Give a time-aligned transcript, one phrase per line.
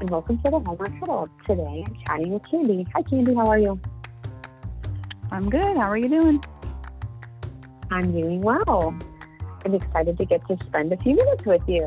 [0.00, 1.28] and welcome to the Hallmark Huddle.
[1.46, 2.86] Today I'm chatting with Candi.
[2.94, 3.34] Hi, Candi.
[3.34, 3.80] How are you?
[5.30, 5.76] I'm good.
[5.76, 6.42] How are you doing?
[7.90, 8.94] I'm doing well.
[9.64, 11.86] I'm excited to get to spend a few minutes with you.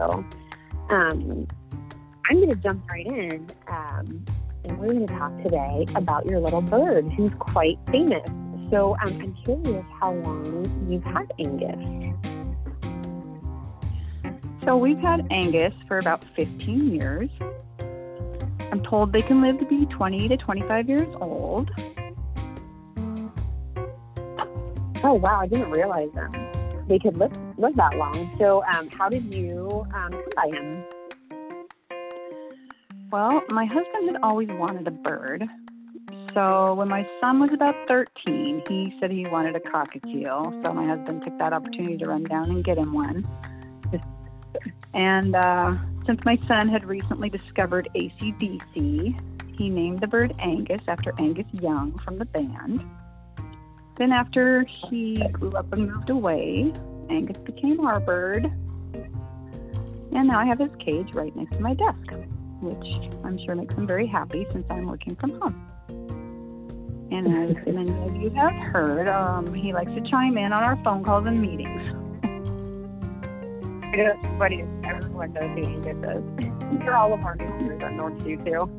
[0.90, 1.48] Um,
[2.30, 4.26] I'm going to jump right in, um,
[4.64, 8.26] and we're going to talk today about your little bird, who's quite famous.
[8.70, 12.14] So um, I'm curious how long you've had Angus.
[14.64, 17.30] So we've had Angus for about 15 years.
[18.72, 21.72] I'm told they can live to be 20 to 25 years old.
[25.04, 26.34] Oh wow, I didn't realize them.
[26.88, 28.36] They could live live that long.
[28.40, 30.84] So um, how did you um, come by him?
[33.12, 35.46] Well, my husband had always wanted a bird.
[36.34, 40.64] So when my son was about 13, he said he wanted a cockatiel.
[40.66, 43.26] So my husband took that opportunity to run down and get him one.
[44.94, 49.20] And uh, since my son had recently discovered ACDC,
[49.58, 52.84] he named the bird Angus after Angus Young from the band.
[53.98, 56.72] Then, after he grew up and moved away,
[57.10, 58.46] Angus became our bird.
[60.14, 62.14] And now I have his cage right next to my desk,
[62.62, 65.68] which I'm sure makes him very happy since I'm working from home.
[67.10, 70.76] And as many of you have heard, um, he likes to chime in on our
[70.84, 71.87] phone calls and meetings.
[73.94, 74.66] It's funny.
[74.84, 76.84] Everyone knows who Angus is.
[76.84, 78.70] You're all of our listeners at North View too.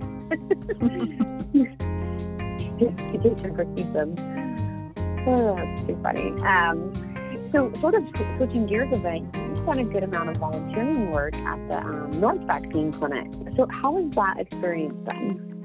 [2.79, 4.15] He takes for them.
[5.27, 6.31] Oh, that's too funny.
[6.43, 6.93] Um,
[7.51, 8.05] so, sort of
[8.37, 12.11] switching gears a bit, you've done a good amount of volunteering work at the um,
[12.21, 13.27] North Vaccine Clinic.
[13.57, 15.57] So, how has that experience been?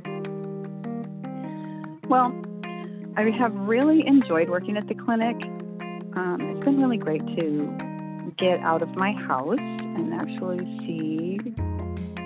[2.07, 2.33] Well,
[3.15, 5.35] I have really enjoyed working at the clinic.
[6.15, 7.92] Um, it's been really great to
[8.37, 11.39] get out of my house and actually see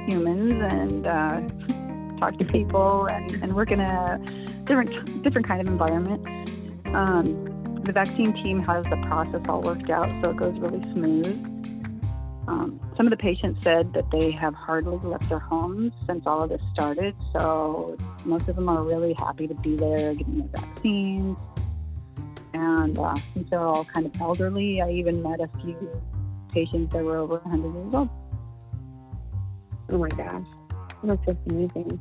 [0.07, 1.41] humans and uh,
[2.19, 4.17] talk to people and, and work in a
[4.65, 6.25] different different kind of environment.
[6.95, 11.57] Um, the vaccine team has the process all worked out, so it goes really smooth.
[12.47, 16.43] Um, some of the patients said that they have hardly left their homes since all
[16.43, 20.61] of this started, so most of them are really happy to be there getting their
[20.61, 21.37] vaccines.
[22.87, 23.15] And uh,
[23.49, 26.01] they're all kind of elderly, I even met a few
[26.53, 28.09] patients that were over 100 years old.
[29.89, 30.45] Oh my gosh,
[31.03, 31.99] that's just amazing.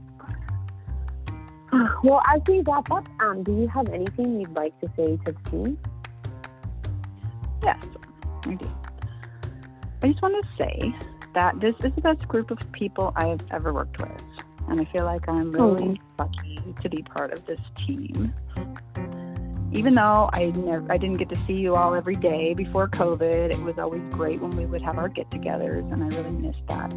[2.04, 5.32] Well, as we wrap up, um, do you have anything you'd like to say to
[5.32, 5.78] the team?
[7.62, 7.84] Yes,
[8.44, 8.68] I do.
[10.02, 10.94] I just want to say
[11.34, 14.22] that this is the best group of people I have ever worked with.
[14.68, 16.24] And I feel like I'm really oh.
[16.24, 18.32] lucky to be part of this team.
[19.76, 23.52] Even though I never, I didn't get to see you all every day before COVID,
[23.52, 26.90] it was always great when we would have our get-togethers, and I really missed that.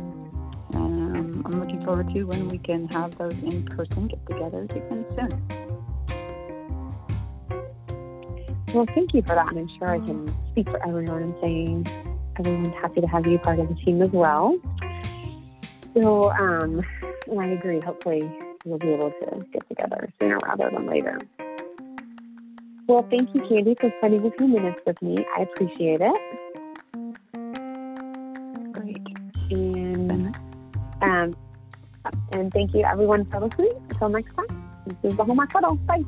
[0.75, 5.29] Um, I'm looking forward to when we can have those in-person get-togethers again soon.
[8.73, 11.85] Well, thank you for that, and I'm sure I can speak for everyone in saying
[12.37, 14.57] everyone's happy to have you part of the team as well.
[15.95, 16.85] So, um,
[17.37, 17.81] I agree.
[17.81, 18.31] Hopefully,
[18.63, 21.19] we'll be able to get together sooner rather than later.
[22.89, 25.23] Well, thank you, Candi, for spending a few minutes with me.
[25.37, 26.21] I appreciate it.
[28.71, 28.97] Great.
[29.51, 30.35] And
[31.03, 31.35] um,
[32.31, 33.73] and thank you, everyone, for listening.
[33.91, 35.75] Until next time, this is the Hallmark Huddle.
[35.75, 36.03] Bye.